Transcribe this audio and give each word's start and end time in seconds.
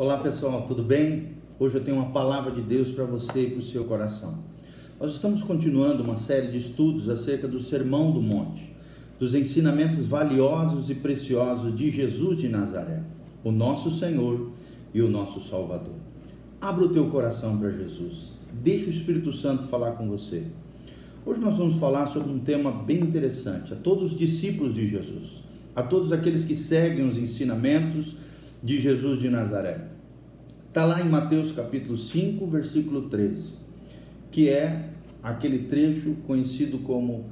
Olá 0.00 0.16
pessoal, 0.16 0.62
tudo 0.62 0.82
bem? 0.82 1.26
Hoje 1.58 1.74
eu 1.74 1.84
tenho 1.84 1.98
uma 1.98 2.10
palavra 2.10 2.50
de 2.50 2.62
Deus 2.62 2.88
para 2.88 3.04
você 3.04 3.42
e 3.42 3.50
para 3.50 3.58
o 3.58 3.62
seu 3.62 3.84
coração. 3.84 4.38
Nós 4.98 5.10
estamos 5.12 5.42
continuando 5.42 6.02
uma 6.02 6.16
série 6.16 6.50
de 6.50 6.56
estudos 6.56 7.06
acerca 7.06 7.46
do 7.46 7.60
Sermão 7.60 8.10
do 8.10 8.22
Monte, 8.22 8.74
dos 9.18 9.34
ensinamentos 9.34 10.06
valiosos 10.06 10.88
e 10.88 10.94
preciosos 10.94 11.76
de 11.76 11.90
Jesus 11.90 12.38
de 12.38 12.48
Nazaré, 12.48 13.02
o 13.44 13.52
nosso 13.52 13.90
Senhor 13.90 14.52
e 14.94 15.02
o 15.02 15.10
nosso 15.10 15.42
Salvador. 15.42 15.96
Abra 16.58 16.86
o 16.86 16.92
teu 16.94 17.08
coração 17.10 17.58
para 17.58 17.70
Jesus, 17.70 18.32
deixe 18.54 18.86
o 18.86 18.88
Espírito 18.88 19.34
Santo 19.34 19.64
falar 19.64 19.92
com 19.92 20.08
você. 20.08 20.44
Hoje 21.26 21.40
nós 21.40 21.58
vamos 21.58 21.78
falar 21.78 22.06
sobre 22.06 22.32
um 22.32 22.38
tema 22.38 22.72
bem 22.72 23.00
interessante 23.00 23.74
a 23.74 23.76
todos 23.76 24.12
os 24.12 24.18
discípulos 24.18 24.72
de 24.72 24.86
Jesus, 24.86 25.42
a 25.76 25.82
todos 25.82 26.10
aqueles 26.10 26.46
que 26.46 26.56
seguem 26.56 27.06
os 27.06 27.18
ensinamentos 27.18 28.16
de 28.62 28.78
Jesus 28.78 29.20
de 29.20 29.30
Nazaré. 29.30 29.78
Está 30.68 30.84
lá 30.84 31.00
em 31.00 31.08
Mateus 31.08 31.50
capítulo 31.50 31.96
5, 31.96 32.46
versículo 32.46 33.08
13, 33.08 33.54
que 34.30 34.48
é 34.48 34.90
aquele 35.22 35.60
trecho 35.60 36.16
conhecido 36.26 36.78
como 36.80 37.30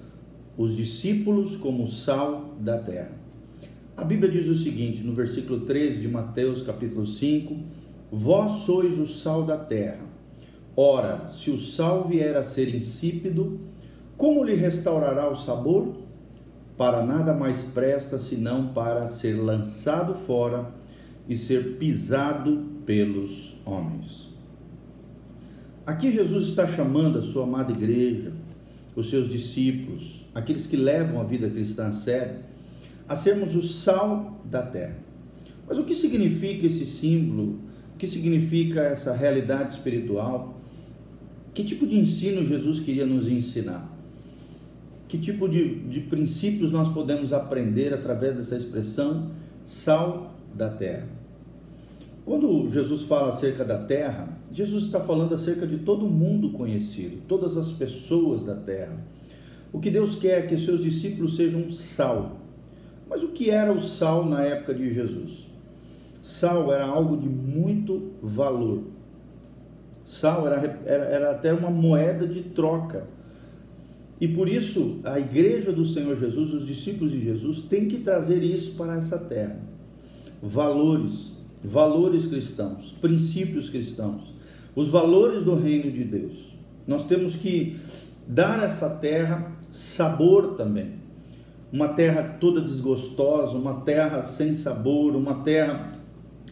os 0.57 0.75
discípulos 0.75 1.55
como 1.57 1.89
sal 1.89 2.57
da 2.59 2.79
terra. 2.79 3.13
A 3.97 4.05
Bíblia 4.05 4.31
diz 4.31 4.47
o 4.47 4.55
seguinte, 4.55 5.03
no 5.03 5.13
versículo 5.13 5.61
13 5.61 6.01
de 6.01 6.09
Mateus 6.09 6.63
capítulo 6.63 7.07
5, 7.07 7.57
Vós 8.11 8.63
sois 8.63 8.99
o 8.99 9.07
sal 9.07 9.43
da 9.43 9.59
terra. 9.59 10.01
Ora, 10.75 11.31
se 11.31 11.51
o 11.51 11.59
sal 11.59 12.09
vier 12.09 12.37
a 12.37 12.43
ser 12.43 12.75
insípido, 12.75 13.61
como 14.17 14.43
lhe 14.43 14.55
restaurará 14.55 15.29
o 15.29 15.37
sabor? 15.37 15.95
Para 16.77 17.05
nada 17.05 17.35
mais 17.35 17.63
presta 17.63 18.19
senão 18.19 18.69
para 18.69 19.09
ser 19.09 19.35
lançado 19.35 20.15
fora 20.15 20.73
e 21.29 21.37
ser 21.37 21.77
pisado 21.77 22.65
pelos 22.87 23.55
homens. 23.65 24.29
Aqui 25.87 26.11
Jesus 26.11 26.49
está 26.49 26.67
chamando 26.67 27.19
a 27.19 27.23
sua 27.23 27.45
amada 27.45 27.73
igreja, 27.73 28.33
os 28.97 29.11
seus 29.11 29.29
discípulos, 29.29 30.27
aqueles 30.35 30.67
que 30.67 30.77
levam 30.77 31.21
a 31.21 31.25
vida 31.25 31.49
cristã 31.49 31.89
a 31.89 31.93
sério, 31.93 32.37
a 33.09 33.15
sermos 33.15 33.55
o 33.55 33.63
sal 33.63 34.41
da 34.45 34.63
terra. 34.63 34.99
Mas 35.67 35.79
o 35.79 35.85
que 35.85 35.95
significa 35.95 36.67
esse 36.67 36.87
símbolo? 36.87 37.61
O 37.95 37.99
que 37.99 38.09
significa 38.09 38.81
essa 38.81 39.15
realidade 39.15 39.73
espiritual? 39.73 40.59
Que 41.53 41.65
tipo 41.65 41.87
de 41.87 41.99
ensino 41.99 42.45
Jesus 42.45 42.81
queria 42.81 43.05
nos 43.05 43.27
ensinar? 43.27 43.91
Que 45.09 45.19
tipo 45.19 45.49
de, 45.49 45.75
de 45.81 46.01
princípios 46.01 46.71
nós 46.71 46.89
podemos 46.89 47.33
aprender 47.33 47.93
através 47.93 48.35
dessa 48.35 48.57
expressão 48.57 49.31
sal 49.65 50.38
da 50.59 50.69
terra? 50.69 51.07
Quando 52.27 52.69
Jesus 52.69 53.05
fala 53.05 53.31
acerca 53.31 53.65
da 53.65 53.79
terra, 53.79 54.29
Jesus 54.53 54.85
está 54.85 55.01
falando 55.01 55.35
acerca 55.35 55.67
de 55.67 55.79
todo 55.79 56.07
mundo 56.07 56.51
conhecido, 56.51 57.23
todas 57.27 57.57
as 57.57 57.73
pessoas 57.73 58.43
da 58.43 58.55
terra. 58.55 58.99
O 59.73 59.81
que 59.81 59.91
Deus 59.91 60.15
quer 60.15 60.41
é 60.41 60.47
que 60.47 60.59
seus 60.59 60.83
discípulos 60.83 61.37
sejam 61.37 61.71
sal. 61.71 62.37
Mas 63.09 63.23
o 63.23 63.29
que 63.29 63.49
era 63.49 63.73
o 63.73 63.81
sal 63.81 64.27
na 64.27 64.43
época 64.43 64.75
de 64.75 64.93
Jesus? 64.93 65.47
Sal 66.23 66.71
era 66.71 66.85
algo 66.85 67.17
de 67.17 67.29
muito 67.29 68.13
valor. 68.23 68.83
Sal 70.05 70.47
era, 70.47 70.81
era, 70.85 71.05
era 71.05 71.31
até 71.31 71.55
uma 71.55 71.71
moeda 71.71 72.27
de 72.27 72.43
troca. 72.43 73.07
E 74.21 74.29
por 74.29 74.49
isso 74.49 75.01
a 75.05 75.19
igreja 75.19 75.73
do 75.73 75.87
Senhor 75.87 76.17
Jesus, 76.17 76.53
os 76.53 76.67
discípulos 76.67 77.13
de 77.13 77.23
Jesus, 77.23 77.63
têm 77.63 77.89
que 77.89 78.01
trazer 78.01 78.43
isso 78.43 78.73
para 78.75 78.97
essa 78.97 79.19
terra. 79.19 79.59
Valores, 80.43 81.33
valores 81.63 82.27
cristãos, 82.27 82.95
princípios 83.01 83.69
cristãos, 83.69 84.35
os 84.75 84.89
valores 84.89 85.45
do 85.45 85.55
reino 85.55 85.91
de 85.91 86.05
Deus. 86.05 86.57
Nós 86.87 87.05
temos 87.05 87.37
que 87.37 87.77
dar 88.27 88.61
a 88.61 88.65
essa 88.65 88.89
terra 88.89 89.53
sabor 89.73 90.55
também. 90.55 90.93
Uma 91.73 91.89
terra 91.89 92.37
toda 92.41 92.61
desgostosa, 92.61 93.57
uma 93.57 93.81
terra 93.81 94.23
sem 94.23 94.55
sabor, 94.55 95.15
uma 95.15 95.43
terra 95.43 95.93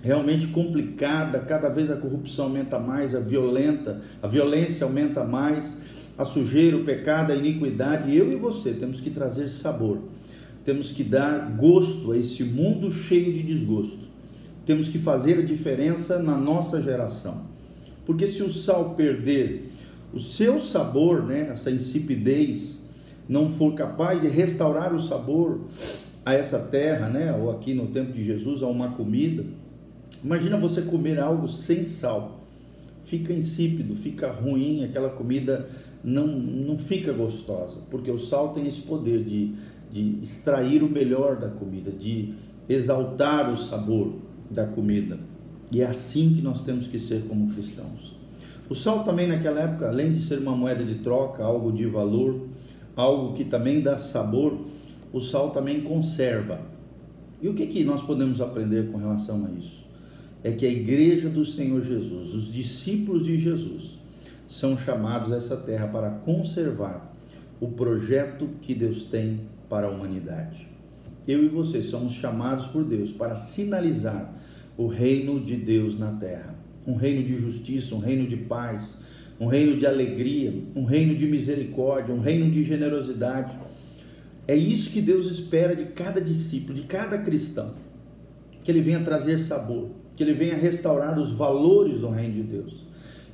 realmente 0.02 0.46
complicada, 0.48 1.40
cada 1.40 1.68
vez 1.68 1.90
a 1.90 1.96
corrupção 1.96 2.46
aumenta 2.46 2.78
mais, 2.78 3.14
a 3.14 3.20
violenta, 3.20 4.00
a 4.22 4.26
violência 4.26 4.84
aumenta 4.84 5.24
mais, 5.24 5.76
a 6.16 6.24
sujeira, 6.24 6.76
o 6.76 6.84
pecado, 6.84 7.32
a 7.32 7.36
iniquidade, 7.36 8.14
eu 8.14 8.32
e 8.32 8.36
você 8.36 8.72
temos 8.72 9.00
que 9.00 9.10
trazer 9.10 9.48
sabor. 9.48 9.98
Temos 10.66 10.90
que 10.90 11.02
dar 11.02 11.50
gosto 11.56 12.12
a 12.12 12.18
esse 12.18 12.44
mundo 12.44 12.92
cheio 12.92 13.32
de 13.32 13.42
desgosto 13.42 14.06
temos 14.66 14.88
que 14.88 14.98
fazer 14.98 15.38
a 15.38 15.42
diferença 15.42 16.18
na 16.18 16.36
nossa 16.36 16.82
geração. 16.82 17.42
Porque 18.04 18.26
se 18.26 18.42
o 18.42 18.52
sal 18.52 18.94
perder 18.94 19.68
o 20.12 20.18
seu 20.18 20.60
sabor, 20.60 21.24
né, 21.24 21.48
essa 21.52 21.70
insipidez, 21.70 22.80
não 23.28 23.52
for 23.52 23.74
capaz 23.74 24.20
de 24.20 24.26
restaurar 24.26 24.92
o 24.92 25.00
sabor 25.00 25.60
a 26.24 26.34
essa 26.34 26.58
terra, 26.58 27.08
né, 27.08 27.32
ou 27.32 27.50
aqui 27.50 27.74
no 27.74 27.86
tempo 27.86 28.12
de 28.12 28.24
Jesus, 28.24 28.62
a 28.62 28.66
uma 28.66 28.90
comida, 28.90 29.44
imagina 30.22 30.58
você 30.58 30.82
comer 30.82 31.20
algo 31.20 31.48
sem 31.48 31.84
sal. 31.84 32.40
Fica 33.04 33.32
insípido, 33.32 33.94
fica 33.94 34.32
ruim, 34.32 34.84
aquela 34.84 35.10
comida 35.10 35.68
não, 36.02 36.26
não 36.26 36.76
fica 36.76 37.12
gostosa, 37.12 37.78
porque 37.88 38.10
o 38.10 38.18
sal 38.18 38.48
tem 38.48 38.66
esse 38.66 38.80
poder 38.80 39.22
de, 39.22 39.54
de 39.90 40.18
extrair 40.22 40.82
o 40.82 40.88
melhor 40.88 41.36
da 41.36 41.48
comida, 41.48 41.90
de 41.90 42.34
exaltar 42.68 43.50
o 43.50 43.56
sabor 43.56 44.14
da 44.50 44.66
comida. 44.66 45.18
E 45.70 45.80
é 45.80 45.86
assim 45.86 46.34
que 46.34 46.42
nós 46.42 46.62
temos 46.62 46.86
que 46.86 46.98
ser 46.98 47.24
como 47.28 47.52
cristãos. 47.52 48.14
O 48.68 48.74
sal 48.74 49.04
também 49.04 49.28
naquela 49.28 49.60
época, 49.60 49.88
além 49.88 50.12
de 50.12 50.20
ser 50.20 50.38
uma 50.38 50.56
moeda 50.56 50.84
de 50.84 50.96
troca, 50.96 51.44
algo 51.44 51.72
de 51.72 51.86
valor, 51.86 52.48
algo 52.96 53.34
que 53.34 53.44
também 53.44 53.80
dá 53.80 53.98
sabor, 53.98 54.60
o 55.12 55.20
sal 55.20 55.50
também 55.50 55.82
conserva. 55.82 56.60
E 57.40 57.48
o 57.48 57.54
que, 57.54 57.66
que 57.66 57.84
nós 57.84 58.02
podemos 58.02 58.40
aprender 58.40 58.90
com 58.90 58.98
relação 58.98 59.46
a 59.46 59.50
isso? 59.58 59.84
É 60.42 60.52
que 60.52 60.66
a 60.66 60.70
igreja 60.70 61.28
do 61.28 61.44
Senhor 61.44 61.80
Jesus, 61.82 62.34
os 62.34 62.52
discípulos 62.52 63.24
de 63.24 63.38
Jesus, 63.38 63.98
são 64.48 64.76
chamados 64.78 65.32
a 65.32 65.36
essa 65.36 65.56
terra 65.56 65.86
para 65.88 66.10
conservar 66.10 67.14
o 67.60 67.68
projeto 67.68 68.48
que 68.60 68.74
Deus 68.74 69.04
tem 69.04 69.40
para 69.68 69.86
a 69.86 69.90
humanidade 69.90 70.76
eu 71.26 71.44
e 71.44 71.48
você 71.48 71.82
somos 71.82 72.12
chamados 72.14 72.66
por 72.66 72.84
Deus 72.84 73.10
para 73.10 73.34
sinalizar 73.34 74.32
o 74.76 74.86
reino 74.86 75.40
de 75.40 75.56
Deus 75.56 75.98
na 75.98 76.12
terra. 76.12 76.54
Um 76.86 76.94
reino 76.94 77.24
de 77.24 77.36
justiça, 77.36 77.94
um 77.94 77.98
reino 77.98 78.28
de 78.28 78.36
paz, 78.36 78.96
um 79.40 79.46
reino 79.46 79.76
de 79.76 79.86
alegria, 79.86 80.54
um 80.74 80.84
reino 80.84 81.16
de 81.16 81.26
misericórdia, 81.26 82.14
um 82.14 82.20
reino 82.20 82.48
de 82.48 82.62
generosidade. 82.62 83.56
É 84.46 84.54
isso 84.54 84.90
que 84.90 85.00
Deus 85.00 85.26
espera 85.26 85.74
de 85.74 85.86
cada 85.86 86.20
discípulo, 86.20 86.74
de 86.74 86.82
cada 86.82 87.18
cristão. 87.18 87.74
Que 88.62 88.70
ele 88.70 88.80
venha 88.80 89.00
trazer 89.00 89.38
sabor, 89.38 89.90
que 90.14 90.22
ele 90.22 90.32
venha 90.32 90.54
restaurar 90.54 91.18
os 91.18 91.32
valores 91.32 92.00
do 92.00 92.08
reino 92.08 92.34
de 92.34 92.42
Deus, 92.42 92.86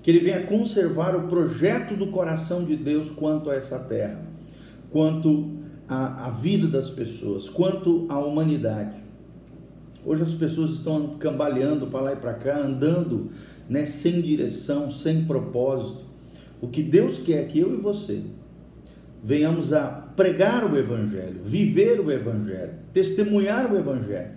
que 0.02 0.10
ele 0.10 0.20
venha 0.20 0.44
conservar 0.44 1.14
o 1.14 1.28
projeto 1.28 1.94
do 1.94 2.06
coração 2.06 2.64
de 2.64 2.74
Deus 2.74 3.10
quanto 3.10 3.50
a 3.50 3.54
essa 3.54 3.78
terra, 3.78 4.22
quanto 4.90 5.61
a, 5.88 6.26
a 6.26 6.30
vida 6.30 6.66
das 6.66 6.90
pessoas, 6.90 7.48
quanto 7.48 8.06
à 8.08 8.18
humanidade. 8.18 9.02
Hoje 10.04 10.22
as 10.22 10.34
pessoas 10.34 10.72
estão 10.72 11.16
cambaleando 11.18 11.86
para 11.86 12.00
lá 12.00 12.12
e 12.12 12.16
para 12.16 12.34
cá, 12.34 12.58
andando 12.58 13.30
né, 13.68 13.84
sem 13.84 14.20
direção, 14.20 14.90
sem 14.90 15.24
propósito. 15.24 16.04
O 16.60 16.68
que 16.68 16.82
Deus 16.82 17.18
quer 17.18 17.42
é 17.42 17.44
que 17.44 17.58
eu 17.58 17.72
e 17.74 17.76
você 17.76 18.22
venhamos 19.22 19.72
a 19.72 19.86
pregar 19.86 20.70
o 20.70 20.76
Evangelho, 20.76 21.40
viver 21.44 22.00
o 22.00 22.10
Evangelho, 22.10 22.74
testemunhar 22.92 23.72
o 23.72 23.78
Evangelho 23.78 24.32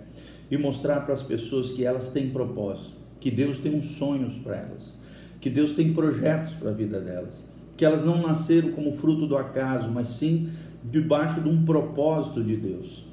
e 0.50 0.56
mostrar 0.56 1.00
para 1.00 1.14
as 1.14 1.22
pessoas 1.22 1.70
que 1.70 1.84
elas 1.84 2.10
têm 2.10 2.30
propósito, 2.30 2.92
que 3.18 3.30
Deus 3.30 3.58
tem 3.58 3.74
uns 3.74 3.86
sonhos 3.96 4.34
para 4.34 4.56
elas, 4.56 4.96
que 5.40 5.50
Deus 5.50 5.72
tem 5.72 5.92
projetos 5.92 6.52
para 6.52 6.70
a 6.70 6.72
vida 6.72 7.00
delas, 7.00 7.44
que 7.76 7.84
elas 7.84 8.04
não 8.04 8.22
nasceram 8.22 8.70
como 8.70 8.96
fruto 8.96 9.26
do 9.26 9.36
acaso, 9.36 9.90
mas 9.90 10.08
sim 10.08 10.48
debaixo 10.90 11.40
de 11.40 11.48
um 11.48 11.64
propósito 11.64 12.42
de 12.42 12.56
Deus. 12.56 13.04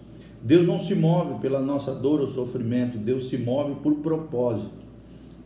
Deus 0.42 0.68
não 0.68 0.80
se 0.80 0.94
move 0.94 1.40
pela 1.40 1.62
nossa 1.62 1.94
dor 1.94 2.20
ou 2.20 2.28
sofrimento, 2.28 2.98
Deus 2.98 3.30
se 3.30 3.38
move 3.38 3.76
por 3.82 3.96
propósito. 3.96 4.84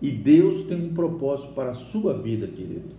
E 0.02 0.12
Deus 0.12 0.66
tem 0.68 0.78
um 0.82 0.94
propósito 0.94 1.54
para 1.54 1.72
a 1.72 1.76
sua 1.76 2.18
vida, 2.18 2.48
querido. 2.48 2.96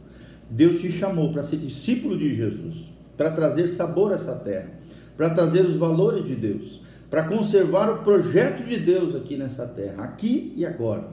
Deus 0.51 0.81
te 0.81 0.91
chamou 0.91 1.33
para 1.33 1.43
ser 1.43 1.59
discípulo 1.59 2.17
de 2.17 2.35
Jesus, 2.35 2.77
para 3.17 3.31
trazer 3.31 3.69
sabor 3.69 4.13
a 4.13 4.15
essa 4.15 4.35
terra, 4.35 4.71
para 5.17 5.31
trazer 5.31 5.61
os 5.61 5.77
valores 5.77 6.25
de 6.25 6.35
Deus, 6.35 6.81
para 7.11 7.25
conservar 7.25 7.91
o 7.91 8.03
projeto 8.03 8.65
de 8.65 8.79
Deus 8.79 9.15
aqui 9.15 9.37
nessa 9.37 9.67
terra, 9.67 10.05
aqui 10.05 10.53
e 10.57 10.65
agora. 10.65 11.09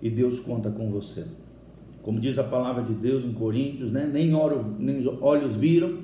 E 0.00 0.08
Deus 0.08 0.40
conta 0.40 0.70
com 0.70 0.90
você. 0.90 1.24
Como 2.02 2.18
diz 2.18 2.38
a 2.38 2.44
palavra 2.44 2.82
de 2.82 2.92
Deus 2.92 3.24
em 3.24 3.32
Coríntios, 3.32 3.92
né? 3.92 4.08
nem, 4.12 4.34
olhos 4.34 5.56
viram, 5.56 5.98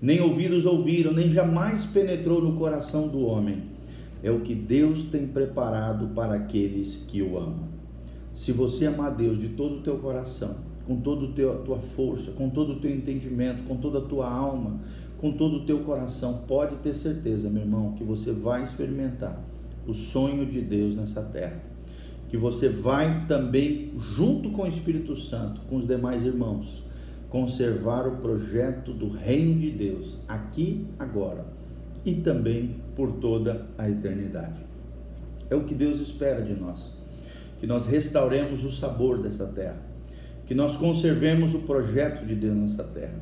nem 0.00 0.20
ouvidos 0.20 0.64
ouviram, 0.64 1.12
nem 1.12 1.28
jamais 1.28 1.84
penetrou 1.84 2.40
no 2.40 2.56
coração 2.56 3.08
do 3.08 3.20
homem. 3.20 3.64
É 4.22 4.30
o 4.30 4.40
que 4.40 4.54
Deus 4.54 5.04
tem 5.04 5.26
preparado 5.26 6.08
para 6.14 6.34
aqueles 6.34 6.96
que 7.08 7.22
o 7.22 7.38
amam. 7.38 7.68
Se 8.34 8.52
você 8.52 8.86
amar 8.86 9.14
Deus 9.14 9.38
de 9.38 9.48
todo 9.48 9.76
o 9.76 9.80
teu 9.80 9.98
coração, 9.98 10.56
com 10.86 10.96
toda 10.96 11.26
a 11.26 11.56
tua 11.58 11.78
força, 11.78 12.30
com 12.32 12.48
todo 12.48 12.72
o 12.72 12.80
teu 12.80 12.90
entendimento, 12.90 13.62
com 13.64 13.76
toda 13.76 13.98
a 13.98 14.02
tua 14.02 14.30
alma, 14.30 14.80
com 15.18 15.32
todo 15.32 15.58
o 15.58 15.64
teu 15.64 15.80
coração, 15.80 16.40
pode 16.48 16.76
ter 16.76 16.94
certeza, 16.94 17.50
meu 17.50 17.62
irmão, 17.62 17.92
que 17.92 18.02
você 18.02 18.32
vai 18.32 18.62
experimentar 18.62 19.38
o 19.86 19.92
sonho 19.92 20.46
de 20.46 20.60
Deus 20.60 20.94
nessa 20.94 21.22
terra. 21.22 21.62
Que 22.28 22.36
você 22.36 22.68
vai 22.68 23.26
também, 23.26 23.92
junto 24.14 24.50
com 24.50 24.62
o 24.62 24.66
Espírito 24.66 25.16
Santo, 25.16 25.60
com 25.68 25.76
os 25.76 25.86
demais 25.86 26.24
irmãos, 26.24 26.82
conservar 27.30 28.06
o 28.06 28.16
projeto 28.16 28.92
do 28.92 29.08
reino 29.08 29.58
de 29.58 29.70
Deus 29.70 30.18
aqui, 30.28 30.86
agora 30.98 31.44
e 32.04 32.14
também 32.14 32.76
por 32.96 33.12
toda 33.12 33.66
a 33.78 33.88
eternidade. 33.88 34.60
É 35.48 35.54
o 35.54 35.64
que 35.64 35.74
Deus 35.74 36.00
espera 36.00 36.42
de 36.42 36.54
nós, 36.54 36.92
que 37.58 37.66
nós 37.66 37.86
restauremos 37.86 38.64
o 38.64 38.70
sabor 38.70 39.22
dessa 39.22 39.46
terra, 39.46 39.78
que 40.46 40.54
nós 40.54 40.76
conservemos 40.76 41.54
o 41.54 41.60
projeto 41.60 42.24
de 42.24 42.34
Deus 42.34 42.56
nessa 42.56 42.84
terra, 42.84 43.14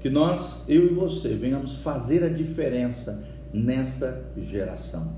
que 0.00 0.10
nós, 0.10 0.64
eu 0.68 0.86
e 0.86 0.94
você, 0.94 1.34
venhamos 1.34 1.76
fazer 1.76 2.24
a 2.24 2.28
diferença 2.28 3.24
nessa 3.52 4.24
geração, 4.36 5.16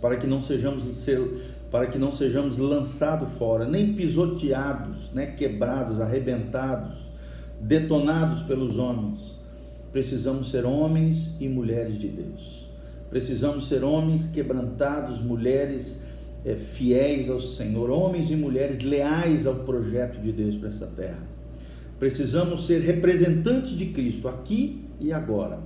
para 0.00 0.16
que 0.16 0.26
não 0.26 0.40
sejamos 0.40 0.82
para 1.70 1.88
que 1.88 1.98
não 1.98 2.12
sejamos 2.12 2.56
lançados 2.56 3.28
fora, 3.36 3.66
nem 3.66 3.92
pisoteados, 3.92 5.10
né, 5.10 5.26
quebrados, 5.26 6.00
arrebentados, 6.00 7.06
detonados 7.60 8.42
pelos 8.42 8.78
homens. 8.78 9.36
Precisamos 9.92 10.50
ser 10.50 10.64
homens 10.64 11.30
e 11.40 11.48
mulheres 11.48 11.98
de 11.98 12.08
Deus. 12.08 12.68
Precisamos 13.08 13.68
ser 13.68 13.84
homens 13.84 14.26
quebrantados, 14.26 15.20
mulheres 15.20 16.00
é, 16.44 16.54
fiéis 16.54 17.30
ao 17.30 17.40
Senhor, 17.40 17.90
homens 17.90 18.30
e 18.30 18.36
mulheres 18.36 18.82
leais 18.82 19.46
ao 19.46 19.54
projeto 19.56 20.20
de 20.20 20.32
Deus 20.32 20.54
para 20.56 20.68
essa 20.68 20.86
terra. 20.86 21.22
Precisamos 21.98 22.66
ser 22.66 22.82
representantes 22.82 23.70
de 23.70 23.86
Cristo 23.86 24.28
aqui 24.28 24.84
e 25.00 25.12
agora. 25.12 25.60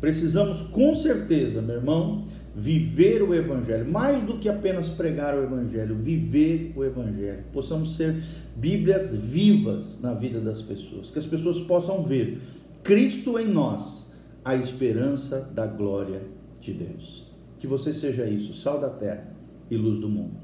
Precisamos 0.00 0.62
com 0.62 0.96
certeza, 0.96 1.62
meu 1.62 1.76
irmão, 1.76 2.24
viver 2.54 3.22
o 3.22 3.34
Evangelho, 3.34 3.90
mais 3.90 4.22
do 4.22 4.38
que 4.38 4.48
apenas 4.48 4.88
pregar 4.88 5.36
o 5.36 5.42
Evangelho, 5.42 5.94
viver 5.94 6.72
o 6.74 6.84
Evangelho. 6.84 7.44
Possamos 7.52 7.96
ser 7.96 8.22
Bíblias 8.56 9.14
vivas 9.14 9.98
na 10.00 10.12
vida 10.12 10.40
das 10.40 10.60
pessoas, 10.60 11.10
que 11.10 11.18
as 11.18 11.26
pessoas 11.26 11.58
possam 11.60 12.02
ver 12.02 12.40
Cristo 12.82 13.38
em 13.38 13.46
nós, 13.46 14.10
a 14.44 14.56
esperança 14.56 15.40
da 15.54 15.66
glória 15.66 16.22
de 16.60 16.72
Deus. 16.72 17.26
Que 17.58 17.66
você 17.66 17.92
seja 17.92 18.26
isso, 18.26 18.54
sal 18.54 18.80
da 18.80 18.90
terra 18.90 19.28
e 19.70 19.76
luz 19.76 20.00
do 20.00 20.08
mundo. 20.08 20.34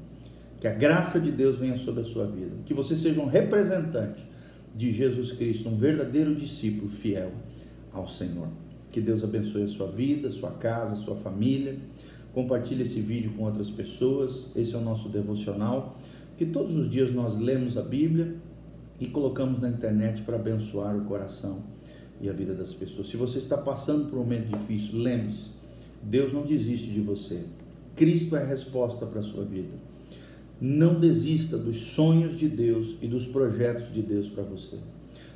Que 0.59 0.67
a 0.67 0.73
graça 0.73 1.19
de 1.19 1.31
Deus 1.31 1.57
venha 1.57 1.77
sobre 1.77 2.01
a 2.01 2.05
sua 2.05 2.25
vida. 2.25 2.55
Que 2.65 2.73
você 2.73 2.95
seja 2.95 3.19
um 3.21 3.25
representante 3.25 4.25
de 4.75 4.91
Jesus 4.91 5.31
Cristo, 5.31 5.69
um 5.69 5.77
verdadeiro 5.77 6.35
discípulo 6.35 6.89
fiel 6.89 7.31
ao 7.91 8.07
Senhor. 8.07 8.47
Que 8.97 9.01
Deus 9.01 9.23
abençoe 9.23 9.61
a 9.61 9.67
sua 9.67 9.85
vida, 9.85 10.31
sua 10.31 10.49
casa, 10.49 10.95
sua 10.95 11.15
família. 11.17 11.77
Compartilhe 12.33 12.81
esse 12.81 12.99
vídeo 12.99 13.31
com 13.37 13.43
outras 13.43 13.69
pessoas. 13.69 14.47
Esse 14.55 14.73
é 14.73 14.77
o 14.79 14.81
nosso 14.81 15.07
devocional. 15.07 15.95
Que 16.35 16.47
todos 16.47 16.75
os 16.75 16.89
dias 16.89 17.13
nós 17.13 17.37
lemos 17.37 17.77
a 17.77 17.83
Bíblia 17.83 18.37
e 18.99 19.05
colocamos 19.05 19.59
na 19.59 19.69
internet 19.69 20.23
para 20.23 20.35
abençoar 20.37 20.97
o 20.97 21.05
coração 21.05 21.59
e 22.19 22.27
a 22.27 22.33
vida 22.33 22.55
das 22.55 22.73
pessoas. 22.73 23.07
Se 23.07 23.15
você 23.15 23.37
está 23.37 23.55
passando 23.55 24.09
por 24.09 24.17
um 24.17 24.23
momento 24.23 24.47
difícil, 24.47 24.97
lembre-se: 24.97 25.51
Deus 26.01 26.33
não 26.33 26.41
desiste 26.41 26.89
de 26.89 26.99
você. 26.99 27.43
Cristo 27.95 28.35
é 28.35 28.41
a 28.41 28.47
resposta 28.47 29.05
para 29.05 29.19
a 29.19 29.23
sua 29.23 29.45
vida. 29.45 29.77
Não 30.59 30.99
desista 30.99 31.55
dos 31.55 31.77
sonhos 31.77 32.35
de 32.35 32.49
Deus 32.49 32.95
e 32.99 33.07
dos 33.07 33.27
projetos 33.27 33.93
de 33.93 34.01
Deus 34.01 34.27
para 34.27 34.41
você. 34.41 34.77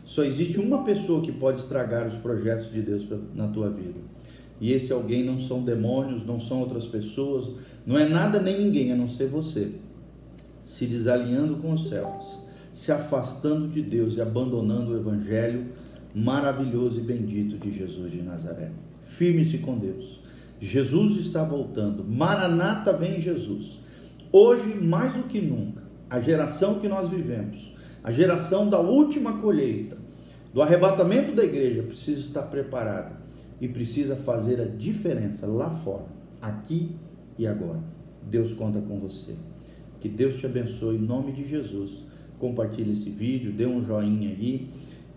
Só 0.06 0.24
existe 0.24 0.59
uma 0.59 0.83
pessoa 0.83 1.21
que 1.21 1.31
pode 1.31 1.59
estragar 1.59 2.07
os 2.07 2.15
projetos 2.15 2.71
de 2.71 2.81
Deus 2.81 3.06
na 3.33 3.48
tua 3.48 3.69
vida. 3.69 4.00
E 4.59 4.74
esse 4.74 4.92
alguém 4.92 5.24
não 5.24 5.39
são 5.39 5.63
demônios, 5.63 6.25
não 6.25 6.39
são 6.39 6.59
outras 6.59 6.86
pessoas, 6.86 7.50
não 7.86 7.98
é 7.98 8.07
nada 8.07 8.39
nem 8.39 8.63
ninguém 8.63 8.92
a 8.92 8.95
não 8.95 9.07
ser 9.07 9.27
você. 9.27 9.71
Se 10.63 10.86
desalinhando 10.86 11.56
com 11.56 11.74
os 11.74 11.89
céus, 11.89 12.39
se 12.71 12.92
afastando 12.92 13.68
de 13.68 13.81
Deus 13.81 14.15
e 14.15 14.21
abandonando 14.21 14.92
o 14.92 14.98
evangelho 14.98 15.65
maravilhoso 16.13 17.00
e 17.00 17.04
bendito 17.04 17.57
de 17.57 17.71
Jesus 17.71 18.12
de 18.12 18.21
Nazaré. 18.21 18.71
Firme-se 19.06 19.57
com 19.59 19.77
Deus. 19.77 20.19
Jesus 20.59 21.18
está 21.18 21.44
voltando. 21.44 22.04
Maranata 22.04 22.94
vem 22.94 23.19
Jesus. 23.19 23.80
Hoje, 24.31 24.75
mais 24.75 25.13
do 25.13 25.24
que 25.24 25.42
nunca, 25.42 25.83
a 26.09 26.21
geração 26.21 26.80
que 26.80 26.88
nós 26.88 27.09
vivemos, 27.09 27.70
a 28.03 28.12
geração 28.12 28.69
da 28.69 28.80
última 28.80 29.39
colheita, 29.39 29.98
do 30.53 30.62
arrebatamento 30.62 31.33
da 31.33 31.44
igreja, 31.44 31.83
precisa 31.83 32.19
estar 32.19 32.44
preparada 32.44 33.21
e 33.59 33.68
precisa 33.68 34.15
fazer 34.15 34.59
a 34.59 34.65
diferença 34.65 35.45
lá 35.45 35.69
fora, 35.69 36.07
aqui 36.42 36.95
e 37.38 37.45
agora. 37.45 37.80
Deus 38.24 38.53
conta 38.53 38.81
com 38.81 39.00
você. 39.00 39.36
Que 40.00 40.09
Deus 40.09 40.36
te 40.36 40.45
abençoe 40.45 40.95
em 40.95 41.01
nome 41.01 41.31
de 41.31 41.48
Jesus. 41.48 42.03
Compartilhe 42.39 42.92
esse 42.92 43.09
vídeo, 43.09 43.53
dê 43.53 43.68
um 43.68 43.86
joinha 43.86 44.30
aí 44.30 44.68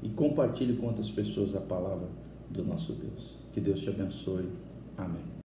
e 0.03 0.11
compartilhe 0.11 0.77
com 0.77 0.87
outras 0.87 1.11
pessoas 1.11 1.57
a 1.57 1.61
palavra 1.61 2.09
do 2.51 2.63
nosso 2.63 2.93
Deus. 2.93 3.39
Que 3.53 3.61
Deus 3.61 3.81
te 3.81 3.89
abençoe. 3.89 4.49
Amém. 4.97 5.25